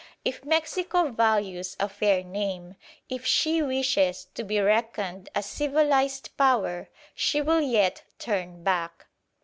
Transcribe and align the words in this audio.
If 0.25 0.43
Mexico 0.43 1.11
values 1.11 1.77
a 1.79 1.87
fair 1.87 2.23
name, 2.23 2.75
if 3.07 3.23
she 3.23 3.61
wishes 3.61 4.29
to 4.33 4.43
be 4.43 4.59
reckoned 4.59 5.29
a 5.35 5.43
civilised 5.43 6.35
Power, 6.37 6.89
she 7.13 7.39
will 7.39 7.61
yet 7.61 8.01
turn 8.17 8.63
back. 8.63 9.05